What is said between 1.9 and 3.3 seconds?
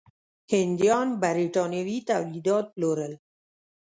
تولیدات پلورل.